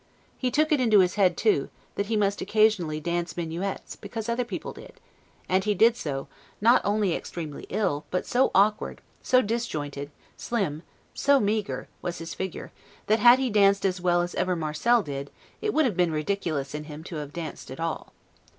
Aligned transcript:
He 0.35 0.49
took 0.49 0.71
it 0.71 0.79
into 0.81 0.97
his 1.01 1.13
head 1.13 1.37
too, 1.37 1.69
that 1.93 2.07
he 2.07 2.17
must 2.17 2.41
occasionally 2.41 2.99
dance 2.99 3.37
minuets, 3.37 3.95
because 3.95 4.27
other 4.27 4.43
people 4.43 4.73
did; 4.73 4.99
and 5.47 5.63
he 5.63 5.75
did 5.75 5.95
so, 5.95 6.27
not 6.59 6.81
only 6.83 7.13
extremely 7.13 7.67
ill, 7.69 8.05
but 8.09 8.25
so 8.25 8.49
awkward, 8.55 8.99
so 9.21 9.43
disjointed, 9.43 10.09
slim, 10.35 10.81
so 11.13 11.39
meagre, 11.39 11.87
was 12.01 12.17
his 12.17 12.33
figure, 12.33 12.71
that 13.05 13.19
had 13.19 13.37
he 13.37 13.51
danced 13.51 13.85
as 13.85 14.01
well 14.01 14.21
as 14.23 14.33
ever 14.33 14.55
Marcel 14.55 15.03
did, 15.03 15.29
it 15.61 15.71
would 15.71 15.85
have 15.85 15.95
been 15.97 16.11
ridiculous 16.11 16.73
in 16.73 16.85
him 16.85 17.03
to 17.03 17.17
have 17.17 17.31
danced 17.31 17.69
at 17.69 17.79
all. 17.79 18.11